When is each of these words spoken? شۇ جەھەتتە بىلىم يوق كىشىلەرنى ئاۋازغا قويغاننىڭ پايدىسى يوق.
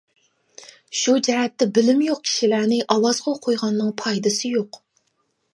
شۇ 0.99 1.13
جەھەتتە 1.27 1.67
بىلىم 1.75 2.01
يوق 2.07 2.23
كىشىلەرنى 2.29 2.81
ئاۋازغا 2.95 3.37
قويغاننىڭ 3.45 3.95
پايدىسى 4.03 4.55
يوق. 4.59 4.85